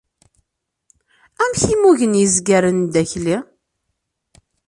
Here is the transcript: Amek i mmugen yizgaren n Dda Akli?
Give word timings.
Amek 1.41 1.63
i 1.73 1.75
mmugen 1.77 2.17
yizgaren 2.19 2.77
n 2.81 2.85
Dda 2.87 3.01
Akli? 3.07 3.37